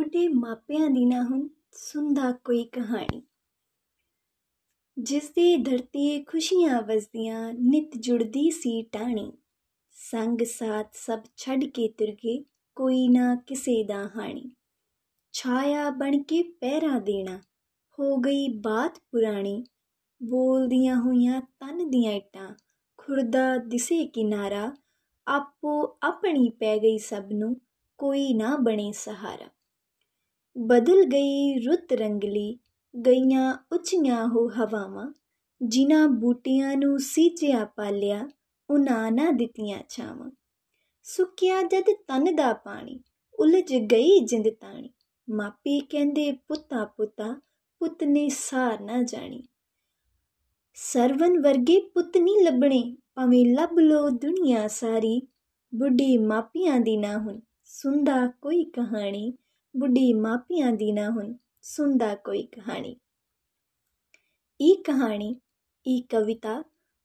ਬੁੱਢੇ 0.00 0.28
ਮਾਪਿਆਂ 0.28 0.90
ਦੀ 0.90 1.04
ਨਾ 1.04 1.22
ਹੁਣ 1.22 1.48
ਸੁਣਦਾ 1.72 2.32
ਕੋਈ 2.32 2.64
ਕਹਾਣੀ। 2.64 3.22
ਜਿਸ 4.98 5.30
ਦੀ 5.30 5.56
ਧਰਤੀ 5.56 6.22
ਖੁਸ਼ੀਆਂ 6.24 6.82
ਵਸਦੀਆਂ, 6.82 7.52
ਨਿਤ 7.52 7.90
ਜੁੜਦੀ 7.96 8.50
ਸੀ 8.50 8.82
ਟਾਣੀ 8.82 9.32
ਸੰਗ 9.90 10.44
ਸਾਥ 10.44 10.94
ਸਭ 10.94 11.18
ਛੱਡ 11.36 11.64
ਕੇ 11.64 11.88
ਤੁਰ 11.88 12.12
ਗਏ, 12.12 12.44
ਕੋਈ 12.74 13.08
ਨਾ 13.08 13.34
ਕਿਸੇ 13.46 13.84
ਦਾ 13.84 14.08
ਹਾਣੀ। 14.16 14.50
ਛਾਇਆ 15.32 15.90
ਬਣ 15.90 16.22
ਕੇ 16.22 16.42
ਪਹਿਰਾ 16.42 16.98
ਦੇਣਾ, 16.98 17.38
ਹੋ 17.98 18.16
ਗਈ 18.16 18.48
ਬਾਤ 18.48 18.98
ਪੁਰਾਣੀ। 18.98 19.64
ਬੋਲਦੀਆਂ 20.22 20.96
ਹੋਈਆਂ 20.96 21.40
ਤਨ 21.40 21.90
ਦੀਆਂ 21.90 22.12
ਇੱਟਾਂ, 22.12 22.54
ਖੁਰਦਾ 22.96 23.56
ਦਿਸੇ 23.56 24.06
ਕਿਨਾਰਾ। 24.06 24.76
ਆਪੋ 25.26 25.98
ਆਪਣੀ 26.02 26.48
ਪੈ 26.50 26.78
ਗਈ 26.78 26.98
ਸਭ 26.98 27.22
ਨੂੰ, 27.32 27.56
ਕੋਈ 27.98 28.34
ਨਾ 28.34 28.56
ਬਣੇ 28.56 28.92
ਸਹਾਰਾ। 28.92 29.48
ਬਦਲ 30.58 31.04
ਗਈ 31.04 31.58
ਰੁੱਤ 31.66 31.92
ਰੰਗਲੀ, 31.92 32.58
ਗਈਆਂ 33.06 33.56
ਉੱਚੀਆਂ 33.72 34.26
ਹੋ 34.26 34.48
ਹਵਾਵਾਂ, 34.48 35.12
ਜਿਨ੍ਹਾਂ 35.62 36.08
ਬੂਟਿਆਂ 36.08 36.76
ਨੂੰ 36.76 36.98
ਸੀਚਿਆ 36.98 37.64
ਪਾਲਿਆ 37.64 38.28
ਉਹਨਾਂ 38.70 39.12
ਨਾ 39.12 39.30
ਦਿੱਤੀਆਂ 39.30 39.78
ਛਾਵਾਂ। 39.88 40.30
ਸੁੱਕਿਆ 41.02 41.62
ਜਦ 41.62 41.84
ਤਨ 42.08 42.36
ਦਾ 42.36 42.52
ਪਾਣੀ, 42.52 43.00
ਉਲਝ 43.38 43.74
ਗਈ 43.74 44.20
ਜਿੰਦ 44.20 44.48
ਤਾਣੀ। 44.48 44.90
ਮਾਪੀ 45.30 45.80
ਕਹਿੰਦੇ, 45.80 46.32
ਪੁੱਤਾ 46.32 46.84
ਪੁੱਤਾ, 46.84 47.40
ਪੁੱਤ 47.78 48.04
ਨੇ 48.04 48.28
ਸਾਰ 48.28 48.80
ਨਾ 48.80 49.02
ਜਾਣੀ। 49.02 49.42
ਸਰਵਨ 50.74 51.40
ਵਰਗੇ 51.40 51.80
ਪੁੱਤ 51.80 52.16
ਨਹੀਂ 52.16 52.44
ਲੱਭਣੇ, 52.44 52.96
ਭਾਵੇਂ 53.14 53.46
ਲੱਭ 53.46 53.78
ਲੋ 53.78 54.10
ਦੁਨੀਆ 54.10 54.68
ਸਾਰੀ। 54.68 55.22
ਬੁੱਢੀ 55.74 56.18
ਮਾਪਿਆਂ 56.18 56.80
ਦੀ 56.80 56.96
ਨਾ 56.96 57.18
ਹੁਣ 57.18 57.40
ਸੁਣਦਾ 57.64 58.26
ਕੋਈ 58.26 58.64
ਕਹਾਣੀ। 58.64 59.32
ਬੁੱਢੀ 59.74 60.12
ਮਾਪਿਆਂ 60.12 60.72
ਦੀ 60.72 60.90
ਨਾ 60.92 61.08
ਹੁਣ 61.10 61.32
ਸੁਣਦਾ 61.62 62.14
ਕੋਈ 62.14 62.42
ਕਹਾਣੀ। 62.52 62.96
ਇਹ 64.60 64.82
ਕਹਾਣੀ, 64.84 65.34
ਇਹ 65.86 66.02
ਕਵਿਤਾ 66.08 66.62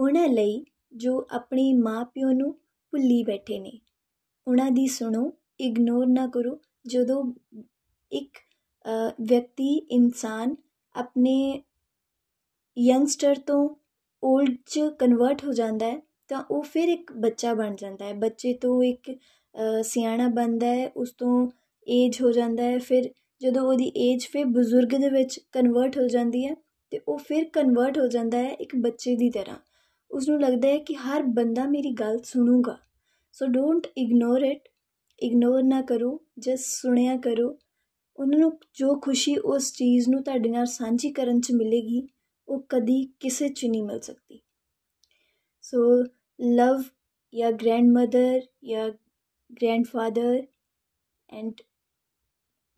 ਉਹਨਾਂ 0.00 0.28
ਲਈ 0.28 0.64
ਜੋ 0.94 1.26
ਆਪਣੇ 1.30 1.72
ਮਾਪਿਓ 1.74 2.30
ਨੂੰ 2.32 2.52
ਭੁੱਲੀ 2.92 3.22
ਬੈਠੇ 3.24 3.58
ਨੇ। 3.58 3.78
ਉਹਨਾਂ 4.46 4.70
ਦੀ 4.70 4.86
ਸੁਣੋ 4.86 5.30
ਇਗਨੋਰ 5.60 6.06
ਨਾ 6.06 6.26
ਕਰੋ, 6.26 6.58
ਜਦੋਂ 6.86 7.22
ਇੱਕ 8.12 8.38
ਵਿਅਕਤੀ, 9.20 9.74
ਇਨਸਾਨ 9.90 10.54
ਆਪਣੇ 10.94 11.62
ਯੰਗਸਟਰ 12.76 13.38
ਤੋਂ 13.46 13.68
올ਡ 14.22 14.56
'ਚ 14.66 14.80
ਕਨਵਰਟ 14.98 15.44
ਹੋ 15.44 15.52
ਜਾਂਦਾ 15.52 15.86
ਹੈ, 15.86 16.00
ਤਾਂ 16.28 16.42
ਉਹ 16.50 16.62
ਫਿਰ 16.62 16.88
ਇੱਕ 16.88 17.12
ਬੱਚਾ 17.12 17.54
ਬਣ 17.54 17.74
ਜਾਂਦਾ 17.76 18.04
ਹੈ। 18.04 18.12
ਬੱਚੇ 18.14 18.52
ਤੋਂ 18.54 18.82
ਇੱਕ 18.82 19.10
ਸਿਆਣਾ 19.82 20.28
ਬਣਦਾ 20.28 20.66
ਹੈ, 20.66 20.88
ਉਸ 20.88 21.12
ਤੋਂ 21.18 21.46
ਏਜ 21.88 22.22
ਹੋ 22.22 22.32
ਜਾਂਦਾ 22.32 22.62
ਹੈ, 22.62 22.78
ਫਿਰ 22.78 23.10
ਜਦੋਂ 23.40 23.62
ਉਹਦੀ 23.62 23.92
ਏਜ 23.96 24.26
ਫਿਰ 24.26 24.44
ਬਜ਼ੁਰਗ 24.44 24.88
ਦੇ 24.88 25.10
ਵਿੱਚ 25.10 25.40
ਕਨਵਰਟ 25.52 25.98
ਹੋ 25.98 26.08
ਜਾਂਦੀ 26.08 26.46
ਹੈ 26.46 26.54
ਤੇ 26.90 27.00
ਉਹ 27.08 27.18
ਫਿਰ 27.18 27.44
ਕਨਵਰਟ 27.44 27.98
ਹੋ 27.98 28.06
ਜਾਂਦਾ 28.06 28.38
ਹੈ 28.38 28.50
ਇੱਕ 28.50 28.76
ਬੱਚੇ 28.76 29.16
ਦੀ 29.16 29.30
ਤਰ੍ਹਾਂ। 29.30 29.58
ਉਸ 30.10 30.28
ਨੂੰ 30.28 30.40
ਲੱਗਦਾ 30.40 30.68
ਹੈ 30.68 30.78
ਕਿ 30.78 30.94
ਹਰ 30.94 31.22
ਬੰਦਾ 31.22 31.64
ਮੇਰੀ 31.64 31.92
ਗੱਲ 31.92 32.18
ਸੁਣੂਗਾ। 32.18 32.78
So 33.32 33.46
don't 33.46 33.86
ignore 33.96 34.42
it 34.42 34.68
ignore 35.22 35.62
ਨਾ 35.62 35.82
ਕਰੋ 35.82 36.20
ਜਸਟ 36.38 36.64
ਸੁਣਿਆ 36.64 37.16
ਕਰੋ। 37.16 37.58
ਉਹਨਾਂ 38.16 38.38
ਨੂੰ 38.38 38.58
ਜੋ 38.74 39.00
ਖੁਸ਼ੀ 39.00 39.36
ਉਸ 39.36 39.72
ਚੀਜ਼ 39.72 40.08
ਨੂੰ 40.08 40.22
ਤੁਹਾਡੇ 40.22 40.48
ਨਾਲ 40.48 40.66
ਸਾਂਝੀ 40.66 41.12
ਕਰਨ 41.12 41.40
'ਚ 41.40 41.52
ਮਿਲੇਗੀ, 41.52 42.08
ਉਹ 42.48 42.66
ਕਦੀ 42.68 43.04
ਕਿਸੇ 43.20 43.48
'ਚ 43.48 43.64
ਨਹੀਂ 43.64 43.82
ਮਿਲ 43.82 44.00
ਸਕਦੀ। 44.00 44.40
ਸੋ 45.62 46.04
ਲਵ 46.40 46.82
ਯਾ 47.34 47.50
ਗ੍ਰੈਂਡਮਦਰ 47.50 48.40
ਯਾ 48.64 48.90
grandfather 49.50 50.30
and 51.38 51.52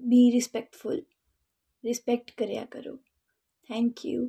be 0.01 0.31
respectful 0.33 1.03
respect 1.85 2.31
ਕਰਿਆ 2.37 2.65
ਕਰੋ 2.65 2.97
ਥੈਂਕ 3.69 4.07
ਯੂ 4.07 4.29